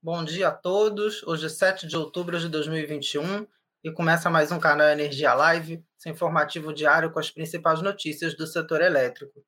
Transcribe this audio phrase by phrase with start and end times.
[0.00, 1.24] Bom dia a todos.
[1.24, 3.44] Hoje é 7 de outubro de 2021
[3.82, 8.46] e começa mais um canal Energia Live, seu informativo diário com as principais notícias do
[8.46, 9.44] setor elétrico.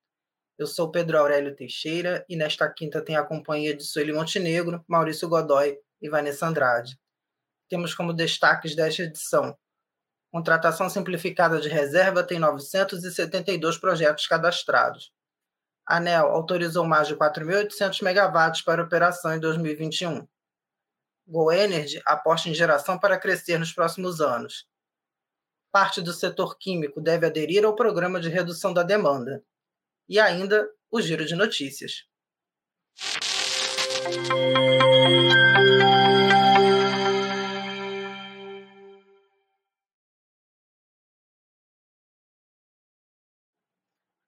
[0.57, 5.29] Eu sou Pedro Aurélio Teixeira e nesta quinta tenho a companhia de Sueli Montenegro, Maurício
[5.29, 6.99] Godoy e Vanessa Andrade.
[7.69, 9.57] Temos como destaques desta edição:
[10.33, 15.13] Contratação simplificada de reserva tem 972 projetos cadastrados.
[15.87, 20.27] A ANEL autorizou mais de 4.800 megawatts para operação em 2021.
[21.31, 24.67] GoEnergy aposta em geração para crescer nos próximos anos.
[25.71, 29.41] Parte do setor químico deve aderir ao programa de redução da demanda.
[30.09, 32.03] E ainda o giro de notícias.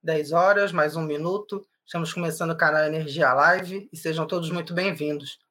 [0.02, 1.66] Dez horas, mais um minuto.
[1.84, 5.43] Estamos começando o canal Energia Live e sejam todos muito bem-vindos.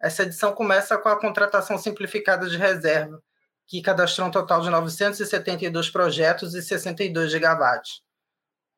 [0.00, 3.20] Essa edição começa com a contratação simplificada de reserva,
[3.66, 8.00] que cadastrou um total de 972 projetos e 62 gigawatts.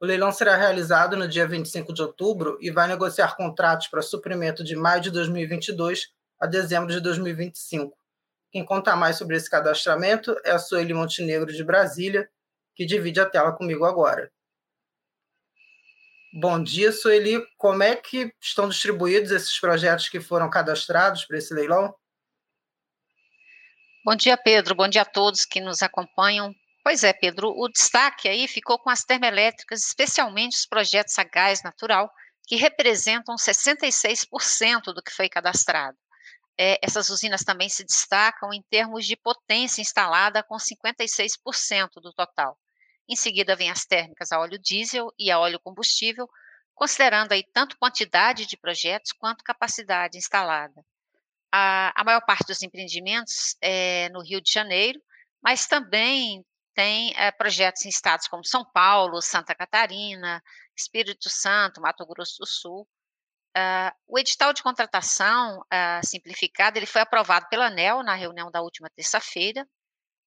[0.01, 4.65] O leilão será realizado no dia 25 de outubro e vai negociar contratos para suprimento
[4.65, 6.09] de maio de 2022
[6.41, 7.95] a dezembro de 2025.
[8.51, 12.29] Quem conta mais sobre esse cadastramento é a Sueli Montenegro de Brasília,
[12.75, 14.33] que divide a tela comigo agora.
[16.33, 17.45] Bom dia, Sueli.
[17.59, 21.93] Como é que estão distribuídos esses projetos que foram cadastrados para esse leilão?
[24.05, 24.77] Bom dia, Pedro.
[24.77, 26.55] Bom dia a todos que nos acompanham.
[26.85, 31.65] Pois é, Pedro, o destaque aí ficou com as termoelétricas, especialmente os projetos a gás
[31.65, 32.11] natural,
[32.47, 35.99] que representam 66% do que foi cadastrado.
[36.57, 42.57] É, essas usinas também se destacam em termos de potência instalada, com 56% do total.
[43.11, 46.31] Em seguida, vem as térmicas a óleo diesel e a óleo combustível,
[46.73, 50.87] considerando aí tanto quantidade de projetos quanto capacidade instalada.
[51.53, 55.03] A, a maior parte dos empreendimentos é no Rio de Janeiro,
[55.43, 60.41] mas também tem é, projetos em estados como São Paulo, Santa Catarina,
[60.77, 62.89] Espírito Santo, Mato Grosso do Sul.
[63.59, 68.63] Uh, o edital de contratação uh, simplificado ele foi aprovado pela ANEL na reunião da
[68.63, 69.67] última terça-feira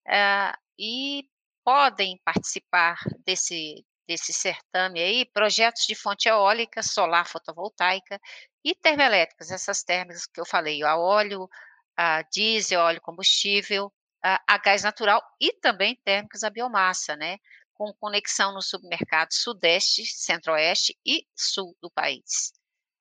[0.05, 1.25] uh, e
[1.63, 8.19] podem participar desse, desse certame aí projetos de fonte eólica, solar fotovoltaica
[8.63, 11.49] e termoelétricas, essas térmicas que eu falei, a óleo,
[11.97, 13.91] a diesel, óleo combustível,
[14.23, 17.37] a, a gás natural e também térmicas a biomassa, né?
[17.73, 22.53] Com conexão nos submercados sudeste, centro-oeste e sul do país.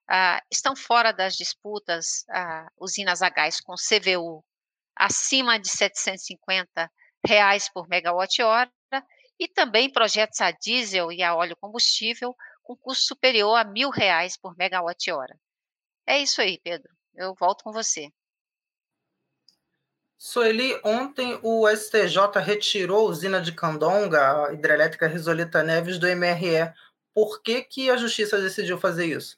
[0.08, 4.44] Ah, estão fora das disputas ah, usinas a gás com CVU
[4.96, 6.90] acima de 750
[7.26, 8.70] reais por megawatt-hora
[9.38, 14.36] e também projetos a diesel e a óleo combustível com custo superior a mil reais
[14.36, 15.36] por megawatt-hora.
[16.06, 16.88] É isso aí, Pedro.
[17.14, 18.08] Eu volto com você.
[20.16, 26.72] Sueli, ontem o STJ retirou a usina de Candonga, a hidrelétrica Risolita Neves, do MRE.
[27.12, 29.36] Por que, que a justiça decidiu fazer isso?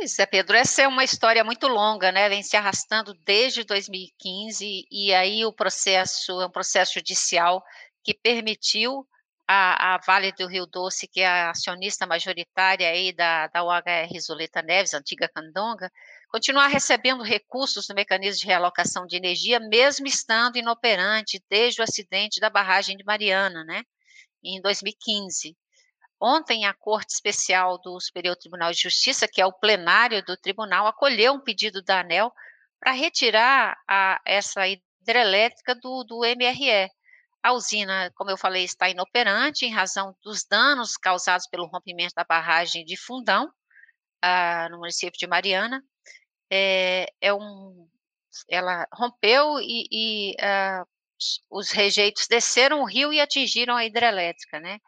[0.00, 2.26] Pois é, Pedro, essa é uma história muito longa, né?
[2.30, 7.62] Vem se arrastando desde 2015 e aí o processo é um processo judicial
[8.02, 9.06] que permitiu
[9.46, 14.08] a, a, Vale do Rio Doce, que é a acionista majoritária aí da, da UHR
[14.14, 15.92] Isoleta Neves, antiga Candonga,
[16.30, 22.40] continuar recebendo recursos do mecanismo de realocação de energia, mesmo estando inoperante desde o acidente
[22.40, 23.82] da barragem de Mariana, né?
[24.42, 25.54] Em 2015.
[26.20, 30.86] Ontem, a Corte Especial do Superior Tribunal de Justiça, que é o plenário do tribunal,
[30.86, 32.30] acolheu um pedido da ANEL
[32.78, 36.90] para retirar a, essa hidrelétrica do, do MRE.
[37.42, 42.24] A usina, como eu falei, está inoperante em razão dos danos causados pelo rompimento da
[42.24, 43.50] barragem de Fundão,
[44.22, 45.82] ah, no município de Mariana.
[46.52, 47.88] É, é um,
[48.48, 50.84] ela rompeu e, e ah,
[51.50, 54.78] os rejeitos desceram o rio e atingiram a hidrelétrica, né?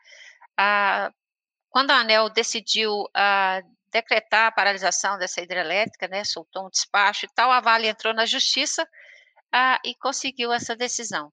[1.72, 7.28] Quando a ANEL decidiu uh, decretar a paralisação dessa hidrelétrica, né, soltou um despacho e
[7.34, 11.32] tal, a Vale entrou na justiça uh, e conseguiu essa decisão.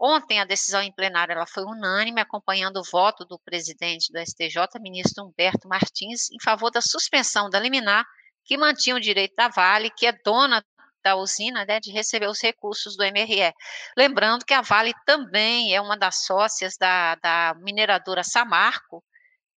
[0.00, 4.80] Ontem a decisão em plenário ela foi unânime, acompanhando o voto do presidente do STJ,
[4.80, 8.04] ministro Humberto Martins, em favor da suspensão da liminar
[8.44, 10.64] que mantinha o direito da Vale, que é dona
[11.02, 13.52] da usina, né, de receber os recursos do MRE.
[13.96, 19.04] Lembrando que a Vale também é uma das sócias da, da mineradora Samarco,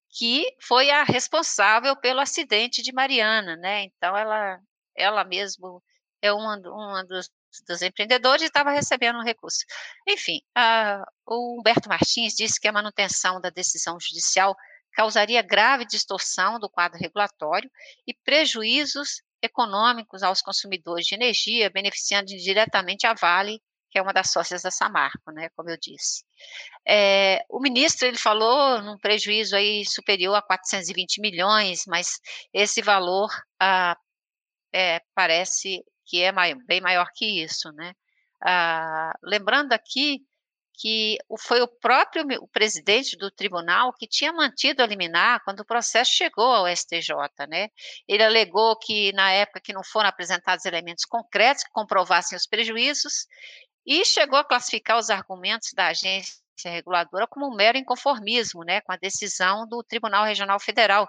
[0.10, 3.84] que foi a responsável pelo acidente de Mariana, né?
[3.84, 4.60] Então ela,
[4.96, 5.84] ela mesmo
[6.22, 7.30] é uma, uma dos,
[7.68, 9.60] dos empreendedores e estava recebendo um recurso.
[10.08, 14.56] Enfim, a, o Humberto Martins disse que a manutenção da decisão judicial
[14.94, 17.70] causaria grave distorção do quadro regulatório
[18.08, 23.62] e prejuízos econômicos aos consumidores de energia, beneficiando diretamente a Vale,
[23.98, 26.24] que é uma das sócias da Samarco, né, como eu disse.
[26.88, 32.20] É, o ministro ele falou num prejuízo aí superior a 420 milhões, mas
[32.54, 33.30] esse valor
[33.60, 33.98] ah,
[34.72, 37.94] é, parece que é maior, bem maior que isso, né?
[38.42, 40.20] Ah, lembrando aqui
[40.80, 45.66] que foi o próprio o presidente do tribunal que tinha mantido a liminar quando o
[45.66, 47.12] processo chegou ao STJ,
[47.50, 47.70] né?
[48.08, 53.26] Ele alegou que na época que não foram apresentados elementos concretos que comprovassem os prejuízos
[53.88, 56.36] e chegou a classificar os argumentos da agência
[56.66, 61.08] reguladora como um mero inconformismo, né, com a decisão do Tribunal Regional Federal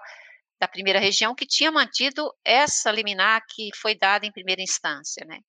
[0.57, 5.39] da primeira região que tinha mantido essa liminar que foi dada em primeira instância, né?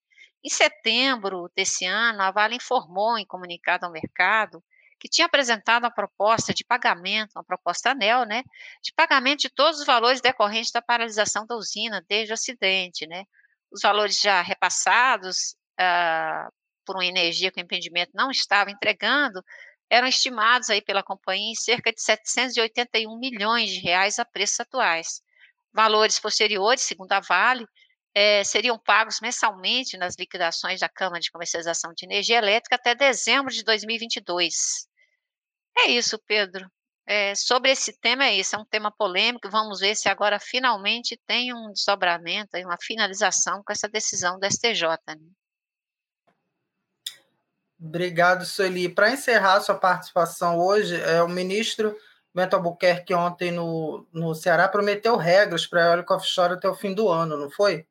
[0.42, 4.62] Em setembro desse ano, a Vale informou em comunicado ao mercado
[4.98, 8.42] que tinha apresentado uma proposta de pagamento, uma proposta ANEL, né,
[8.82, 13.24] de pagamento de todos os valores decorrentes da paralisação da usina desde o acidente, né.
[13.70, 16.50] Os valores já repassados ah,
[16.84, 19.42] por uma energia que o empreendimento não estava entregando
[19.90, 25.20] eram estimados aí pela companhia em cerca de 781 milhões de reais a preços atuais.
[25.72, 27.66] Valores posteriores, segundo a Vale,
[28.14, 33.52] é, seriam pagos mensalmente nas liquidações da Câmara de Comercialização de Energia Elétrica até dezembro
[33.52, 34.88] de 2022.
[35.78, 36.70] É isso, Pedro.
[37.06, 39.50] É, sobre esse tema é isso, é um tema polêmico.
[39.50, 44.86] Vamos ver se agora finalmente tem um desdobramento, uma finalização com essa decisão do STJ.
[45.08, 45.16] Né?
[47.80, 48.88] Obrigado, Sueli.
[48.88, 51.96] Para encerrar sua participação hoje, é, o ministro
[52.34, 56.92] Bento Albuquerque ontem no, no Ceará prometeu regras para a eólica offshore até o fim
[56.94, 57.86] do ano, não foi?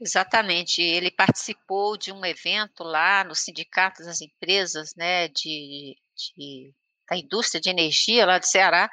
[0.00, 6.74] Exatamente, ele participou de um evento lá no Sindicato das Empresas, né, de, de
[7.08, 8.88] da indústria de energia lá do Ceará,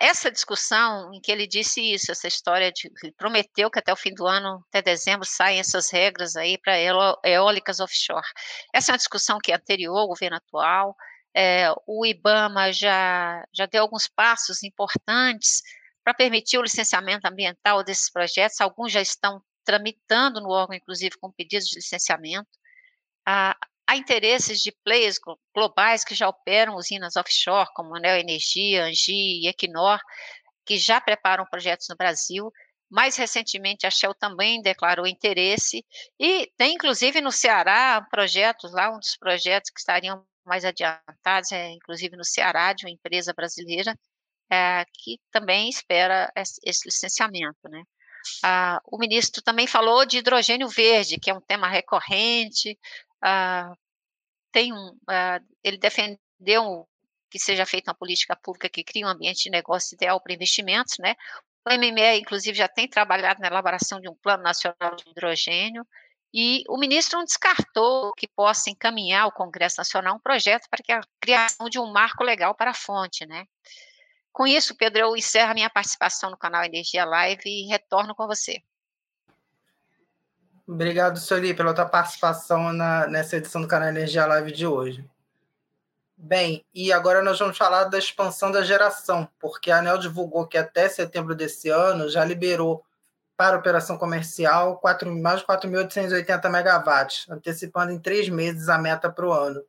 [0.00, 3.96] essa discussão em que ele disse isso, essa história de, ele prometeu que até o
[3.96, 6.74] fim do ano, até dezembro, saem essas regras aí para
[7.24, 8.26] eólicas offshore.
[8.72, 10.96] Essa é uma discussão que é anterior ao governo atual,
[11.34, 15.62] é, o IBAMA já, já deu alguns passos importantes
[16.04, 21.30] para permitir o licenciamento ambiental desses projetos, alguns já estão tramitando no órgão, inclusive, com
[21.32, 22.50] pedidos de licenciamento.
[23.26, 25.18] Há, há interesses de players
[25.54, 29.98] globais que já operam usinas offshore, como Anel Energia, Angi e Equinor,
[30.64, 32.50] que já preparam projetos no Brasil.
[32.90, 35.84] Mais recentemente, a Shell também declarou interesse,
[36.20, 41.70] e tem, inclusive, no Ceará, projetos lá, um dos projetos que estariam mais adiantados, é,
[41.70, 43.98] inclusive no Ceará, de uma empresa brasileira,
[44.50, 47.82] é, que também espera esse licenciamento, né?
[48.42, 52.78] Ah, o ministro também falou de hidrogênio verde, que é um tema recorrente.
[53.22, 53.74] Ah,
[54.52, 56.88] tem um, ah, ele defendeu
[57.30, 60.96] que seja feita uma política pública que crie um ambiente de negócio ideal para investimentos,
[60.98, 61.14] né?
[61.66, 65.86] O MME, inclusive, já tem trabalhado na elaboração de um plano nacional de hidrogênio,
[66.34, 71.02] e o ministro não descartou que possa encaminhar ao Congresso Nacional um projeto para a
[71.20, 73.44] criação de um marco legal para a fonte, né?
[74.32, 78.26] Com isso, Pedro, eu encerro a minha participação no canal Energia Live e retorno com
[78.26, 78.62] você.
[80.66, 85.04] Obrigado, Soli, pela tua participação na, nessa edição do canal Energia Live de hoje.
[86.16, 90.56] Bem, e agora nós vamos falar da expansão da geração, porque a ANEL divulgou que
[90.56, 92.84] até setembro desse ano já liberou
[93.36, 99.26] para operação comercial 4, mais de 4.880 megawatts, antecipando em três meses a meta para
[99.26, 99.64] o ano.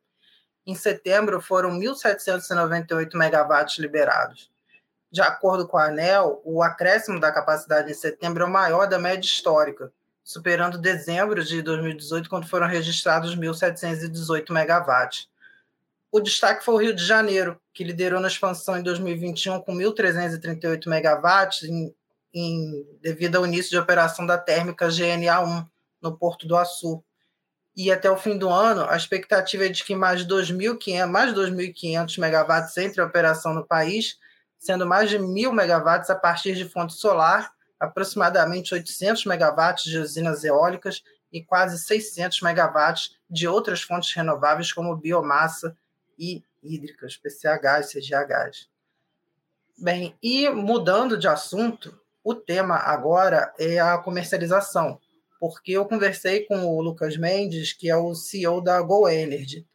[0.64, 4.48] Em setembro foram 1.798 megawatts liberados.
[5.10, 8.98] De acordo com a ANEL, o acréscimo da capacidade em setembro é o maior da
[8.98, 9.92] média histórica,
[10.24, 15.28] superando dezembro de 2018, quando foram registrados 1.718 megawatts.
[16.10, 20.88] O destaque foi o Rio de Janeiro, que liderou na expansão em 2021 com 1.338
[20.88, 21.94] megawatts, em,
[22.32, 25.66] em, devido ao início de operação da térmica GNA1
[26.00, 27.04] no Porto do Açu.
[27.76, 31.34] E até o fim do ano, a expectativa é de que mais de 2.500 mais
[31.34, 34.18] 2.500 megawatts entre a operação no país
[34.64, 40.44] sendo mais de mil megawatts a partir de fonte solar, aproximadamente 800 megawatts de usinas
[40.44, 41.02] eólicas
[41.32, 45.76] e quase 600 megawatts de outras fontes renováveis, como biomassa
[46.18, 48.68] e hídricas, PCHs, CGHs.
[49.76, 55.00] Bem, e mudando de assunto, o tema agora é a comercialização,
[55.40, 59.66] porque eu conversei com o Lucas Mendes, que é o CEO da Go Energy,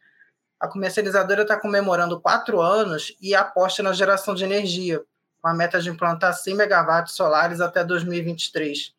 [0.60, 5.01] a comercializadora está comemorando quatro anos e aposta na geração de energia,
[5.41, 8.77] com a meta de implantar 100 megawatts solares até 2023.
[8.77, 8.93] De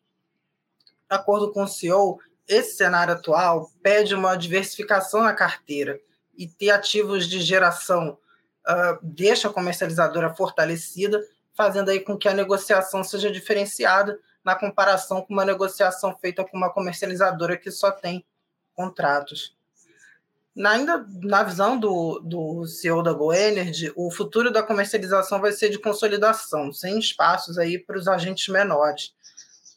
[1.09, 5.99] acordo com o CEO, esse cenário atual pede uma diversificação na carteira
[6.37, 8.17] e ter ativos de geração
[8.67, 11.21] uh, deixa a comercializadora fortalecida,
[11.53, 16.57] fazendo aí com que a negociação seja diferenciada, na comparação com uma negociação feita com
[16.57, 18.25] uma comercializadora que só tem
[18.73, 19.55] contratos.
[20.55, 25.69] Na, ainda na visão do, do CEO da GoEnergy, o futuro da comercialização vai ser
[25.69, 29.13] de consolidação, sem espaços aí para os agentes menores.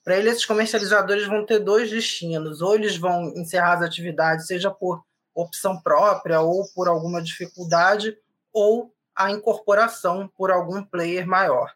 [0.03, 4.71] Para ele, esses comercializadores vão ter dois destinos: ou eles vão encerrar as atividades, seja
[4.71, 5.03] por
[5.35, 8.17] opção própria ou por alguma dificuldade,
[8.53, 11.73] ou a incorporação por algum player maior.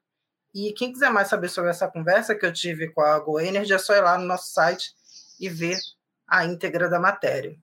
[0.52, 3.78] E quem quiser mais saber sobre essa conversa que eu tive com a GoEnergy, é
[3.78, 4.92] só ir lá no nosso site
[5.38, 5.78] e ver
[6.26, 7.56] a íntegra da matéria.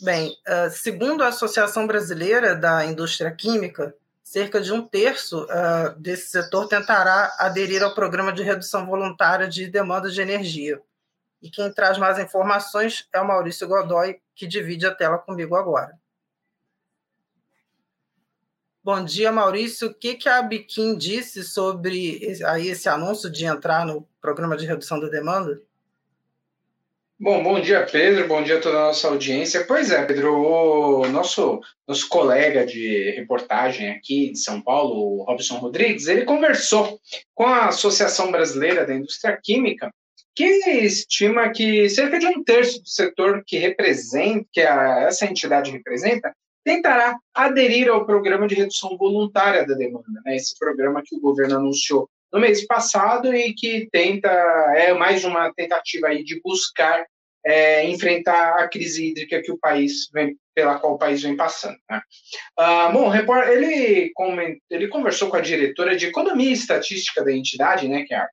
[0.00, 6.28] Bem, uh, segundo a Associação Brasileira da Indústria Química, cerca de um terço uh, desse
[6.30, 10.80] setor tentará aderir ao programa de redução voluntária de demanda de energia.
[11.42, 15.98] E quem traz mais informações é o Maurício Godoy, que divide a tela comigo agora.
[18.84, 19.88] Bom dia, Maurício.
[19.88, 24.56] O que, que a Biquim disse sobre esse, aí esse anúncio de entrar no programa
[24.56, 25.60] de redução da demanda?
[27.20, 28.28] Bom, bom dia, Pedro.
[28.28, 29.64] Bom dia a toda a nossa audiência.
[29.64, 35.56] Pois é, Pedro, o nosso, nosso colega de reportagem aqui de São Paulo, o Robson
[35.56, 37.00] Rodrigues, ele conversou
[37.34, 39.92] com a Associação Brasileira da Indústria Química,
[40.32, 45.72] que estima que cerca de um terço do setor que representa, que a, essa entidade
[45.72, 46.32] representa,
[46.64, 50.36] tentará aderir ao programa de redução voluntária da demanda, né?
[50.36, 54.28] esse programa que o governo anunciou no mês passado e que tenta,
[54.76, 57.06] é mais uma tentativa aí de buscar
[57.44, 61.78] é, enfrentar a crise hídrica que o país vem, pela qual o país vem passando.
[61.90, 62.00] Né?
[62.58, 64.12] Ah, bom, ele,
[64.70, 68.28] ele conversou com a diretora de Economia e Estatística da entidade, né, que é a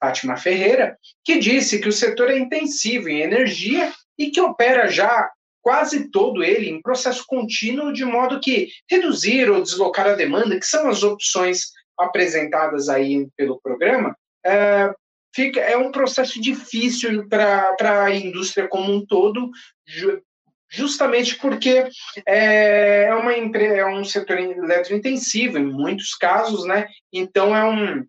[0.00, 5.30] Fátima Ferreira, que disse que o setor é intensivo em energia e que opera já
[5.62, 10.66] quase todo ele em processo contínuo, de modo que reduzir ou deslocar a demanda, que
[10.66, 14.92] são as opções apresentadas aí pelo programa, é,
[15.34, 19.50] fica, é um processo difícil para a indústria como um todo,
[20.70, 21.88] justamente porque
[22.26, 26.86] é, é, uma, é um setor eletrointensivo em muitos casos, né?
[27.12, 28.06] Então é um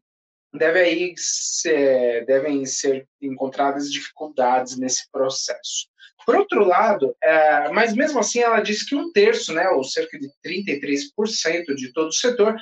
[0.54, 5.88] deve aí ser, devem ser encontradas dificuldades nesse processo.
[6.26, 10.18] Por outro lado, é, mas mesmo assim ela disse que um terço, né, ou cerca
[10.20, 12.56] de 33% de todo o setor,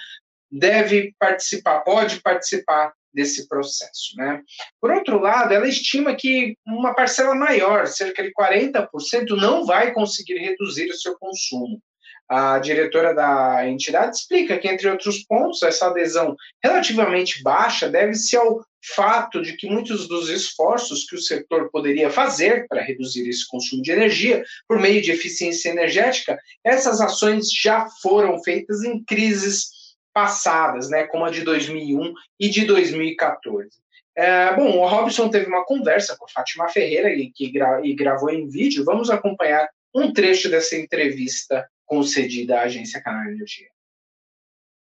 [0.52, 4.16] deve participar, pode participar desse processo.
[4.16, 4.42] Né?
[4.80, 8.88] Por outro lado, ela estima que uma parcela maior, cerca de 40%,
[9.36, 11.82] não vai conseguir reduzir o seu consumo.
[12.30, 18.62] A diretora da entidade explica que, entre outros pontos, essa adesão relativamente baixa deve-se ao
[18.96, 23.82] fato de que muitos dos esforços que o setor poderia fazer para reduzir esse consumo
[23.82, 29.77] de energia por meio de eficiência energética, essas ações já foram feitas em crises
[30.18, 33.70] passadas, né, como a de 2001 e de 2014.
[34.16, 37.94] É, bom, o Robson teve uma conversa com a Fátima Ferreira e, que gra e
[37.94, 38.84] gravou em vídeo.
[38.84, 43.68] Vamos acompanhar um trecho dessa entrevista concedida à agência Canal Energia.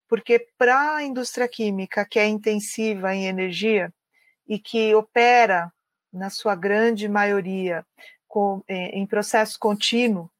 [0.07, 3.93] Porque para a indústria química, que é intensiva em energia
[4.47, 5.71] e que opera,
[6.11, 7.85] na sua grande maioria,
[8.27, 10.31] com, em processo contínuo,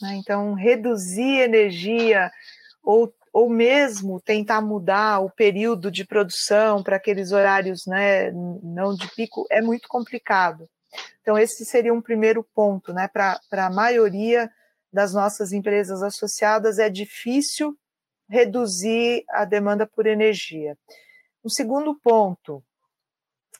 [0.00, 0.14] né?
[0.14, 2.30] então reduzir energia
[2.82, 9.08] ou ou mesmo tentar mudar o período de produção para aqueles horários né, não de
[9.14, 10.68] pico, é muito complicado.
[11.22, 13.08] Então, esse seria um primeiro ponto, né?
[13.08, 14.50] Para a maioria
[14.92, 17.74] das nossas empresas associadas, é difícil
[18.28, 20.76] reduzir a demanda por energia.
[21.42, 22.62] O segundo ponto,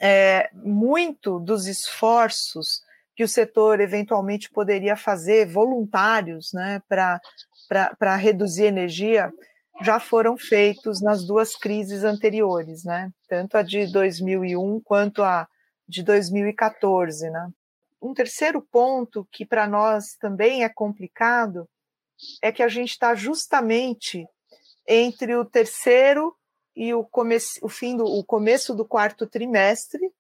[0.01, 2.83] é, muito dos esforços
[3.15, 9.33] que o setor eventualmente poderia fazer, voluntários, né, para reduzir energia,
[9.81, 13.11] já foram feitos nas duas crises anteriores, né?
[13.29, 15.49] Tanto a de 2001 quanto a
[15.89, 17.51] de 2014, né?
[18.01, 21.69] Um terceiro ponto que para nós também é complicado
[22.41, 24.27] é que a gente está justamente
[24.87, 26.35] entre o terceiro
[26.75, 27.07] e o,
[27.63, 30.13] o fim do o começo do quarto trimestre,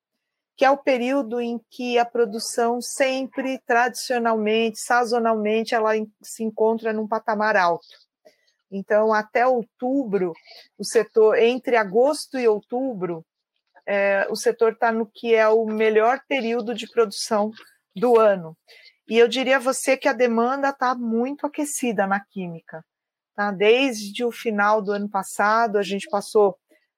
[0.57, 5.93] que é o período em que a produção sempre, tradicionalmente, sazonalmente, ela
[6.23, 7.87] se encontra num patamar alto.
[8.73, 10.33] Então, até outubro,
[10.79, 13.25] o setor, entre agosto e outubro,
[13.87, 17.51] é, o setor está no que é o melhor período de produção
[17.95, 18.57] do ano.
[19.07, 22.83] E eu diria a você que a demanda está muito aquecida na química.
[23.35, 23.51] Tá?
[23.51, 26.57] Desde o final do ano passado, a gente passou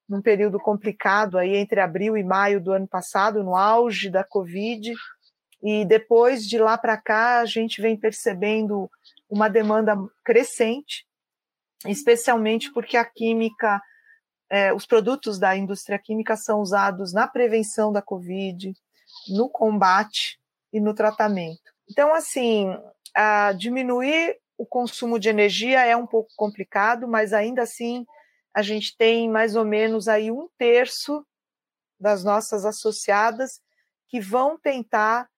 [0.08, 4.94] num período complicado aí entre abril e maio do ano passado, no auge da Covid,
[5.62, 8.88] e depois de lá para cá a gente vem percebendo
[9.30, 11.06] uma demanda crescente
[11.86, 13.80] especialmente porque a química
[14.50, 18.72] é, os produtos da indústria química são usados na prevenção da Covid,
[19.28, 20.38] no combate
[20.72, 21.72] e no tratamento.
[21.90, 22.68] Então, assim,
[23.56, 28.06] diminuir o consumo de energia é um pouco complicado, mas ainda assim
[28.54, 31.26] a gente tem mais ou menos aí um terço
[31.98, 33.60] das nossas associadas
[34.08, 35.28] que vão tentar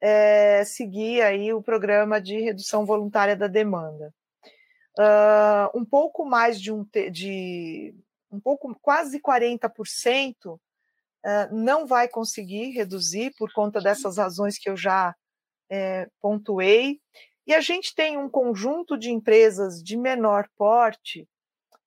[0.00, 4.12] é, seguir aí o programa de redução voluntária da demanda.
[4.98, 7.94] Uh, um pouco mais de um de
[8.30, 10.58] um pouco quase 40% uh,
[11.54, 15.14] não vai conseguir reduzir por conta dessas razões que eu já
[15.70, 17.00] é, pontuei.
[17.46, 21.28] E a gente tem um conjunto de empresas de menor porte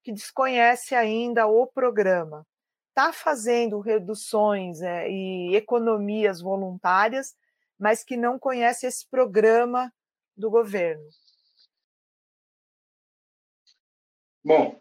[0.03, 2.45] que desconhece ainda o programa.
[2.89, 7.35] Está fazendo reduções é, e economias voluntárias,
[7.77, 9.91] mas que não conhece esse programa
[10.35, 11.03] do governo.
[14.43, 14.79] Bom,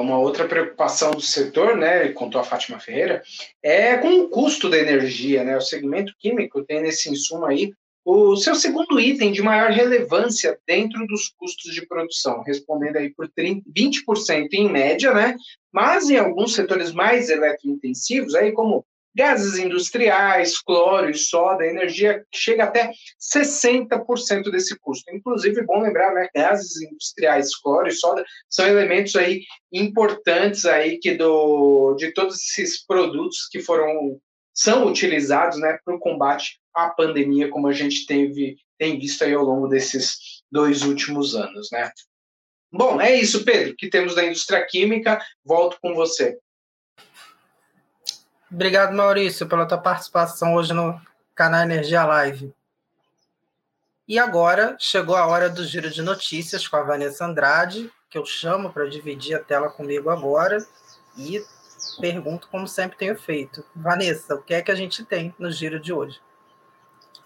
[0.00, 3.22] uma outra preocupação do setor, né, contou a Fátima Ferreira,
[3.62, 5.56] é com o custo da energia, né?
[5.56, 7.72] O segmento químico tem nesse insumo aí
[8.06, 13.30] o seu segundo item de maior relevância dentro dos custos de produção, respondendo aí por
[13.34, 15.36] 30, 20% em média, né?
[15.72, 22.64] Mas em alguns setores mais eletrointensivos, aí como gases industriais, cloro e soda, energia chega
[22.64, 22.90] até
[23.34, 25.14] 60% desse custo.
[25.14, 29.42] Inclusive, bom lembrar, né, gases industriais, cloro e soda são elementos aí
[29.72, 34.18] importantes aí que do de todos esses produtos que foram
[34.52, 39.32] são utilizados, né, para o combate a pandemia, como a gente teve, tem visto aí
[39.32, 41.90] ao longo desses dois últimos anos, né?
[42.72, 45.20] Bom, é isso, Pedro, que temos da indústria química.
[45.44, 46.36] Volto com você.
[48.54, 51.00] Obrigado, Maurício, pela tua participação hoje no
[51.34, 52.54] canal Energia Live.
[54.06, 58.24] E agora chegou a hora do giro de notícias com a Vanessa Andrade, que eu
[58.24, 60.64] chamo para dividir a tela comigo agora
[61.18, 61.42] e
[62.00, 63.64] pergunto como sempre tenho feito.
[63.74, 66.20] Vanessa, o que é que a gente tem no giro de hoje?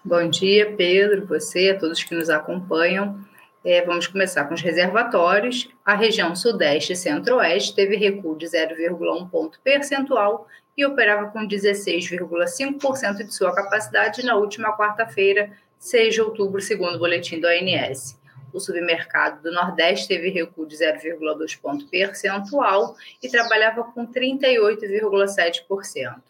[0.03, 3.23] Bom dia, Pedro, você, a todos que nos acompanham.
[3.63, 5.69] É, vamos começar com os reservatórios.
[5.85, 10.47] A região Sudeste e Centro-Oeste teve recuo de 0,1 ponto percentual
[10.79, 16.99] e operava com 16,5% de sua capacidade na última quarta-feira, 6 de outubro, segundo o
[16.99, 18.17] boletim do ONS.
[18.53, 26.21] O submercado do Nordeste teve recuo de 0,2 ponto percentual e trabalhava com 38,7%.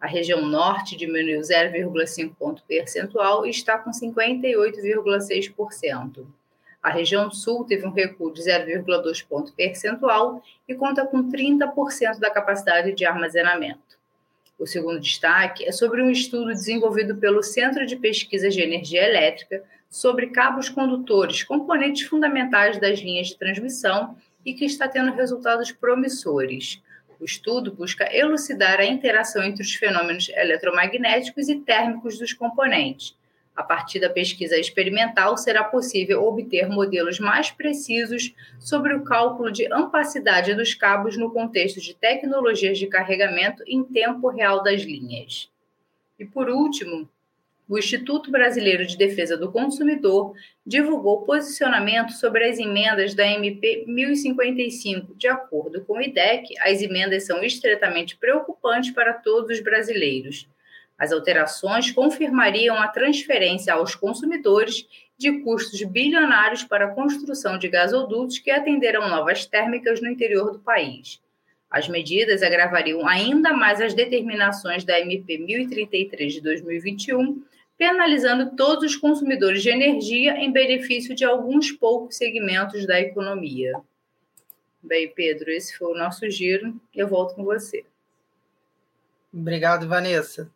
[0.00, 6.26] A região norte diminuiu 0,5 ponto percentual e está com 58,6%.
[6.82, 12.30] A região sul teve um recuo de 0,2 ponto percentual e conta com 30% da
[12.30, 13.81] capacidade de armazenamento.
[14.62, 19.64] O segundo destaque é sobre um estudo desenvolvido pelo Centro de Pesquisas de Energia Elétrica
[19.90, 26.80] sobre cabos condutores, componentes fundamentais das linhas de transmissão e que está tendo resultados promissores.
[27.18, 33.16] O estudo busca elucidar a interação entre os fenômenos eletromagnéticos e térmicos dos componentes.
[33.54, 39.70] A partir da pesquisa experimental, será possível obter modelos mais precisos sobre o cálculo de
[39.72, 45.50] ampacidade dos cabos no contexto de tecnologias de carregamento em tempo real das linhas.
[46.18, 47.08] E por último,
[47.68, 50.34] o Instituto Brasileiro de Defesa do Consumidor
[50.66, 55.14] divulgou posicionamento sobre as emendas da MP 1055.
[55.14, 60.48] De acordo com o IDEC, as emendas são estritamente preocupantes para todos os brasileiros.
[61.02, 64.86] As alterações confirmariam a transferência aos consumidores
[65.18, 70.60] de custos bilionários para a construção de gasodutos que atenderão novas térmicas no interior do
[70.60, 71.20] país.
[71.68, 77.42] As medidas agravariam ainda mais as determinações da MP 1033 de 2021
[77.76, 83.72] penalizando todos os consumidores de energia em benefício de alguns poucos segmentos da economia.
[84.80, 86.80] Bem, Pedro, esse foi o nosso giro.
[86.94, 87.84] Eu volto com você.
[89.34, 90.48] Obrigado, Vanessa.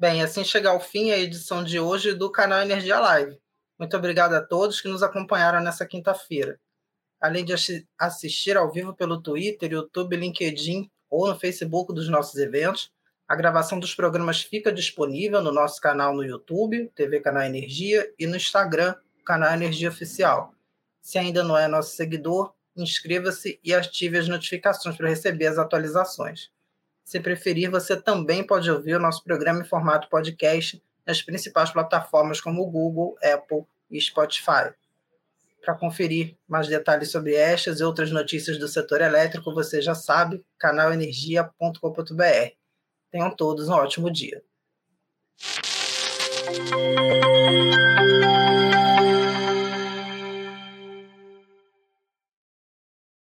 [0.00, 3.38] Bem, assim chega ao fim a edição de hoje do canal Energia Live.
[3.78, 6.58] Muito obrigado a todos que nos acompanharam nessa quinta-feira.
[7.20, 7.52] Além de
[7.98, 12.90] assistir ao vivo pelo Twitter, YouTube, LinkedIn ou no Facebook dos nossos eventos,
[13.28, 18.26] a gravação dos programas fica disponível no nosso canal no YouTube, TV Canal Energia, e
[18.26, 18.94] no Instagram,
[19.26, 20.54] Canal Energia Oficial.
[21.02, 26.50] Se ainda não é nosso seguidor, inscreva-se e ative as notificações para receber as atualizações.
[27.10, 32.40] Se preferir, você também pode ouvir o nosso programa em formato podcast nas principais plataformas
[32.40, 34.72] como Google, Apple e Spotify.
[35.60, 40.40] Para conferir mais detalhes sobre estas e outras notícias do setor elétrico, você já sabe,
[40.56, 42.52] canalenergia.com.br.
[43.10, 44.40] Tenham todos um ótimo dia.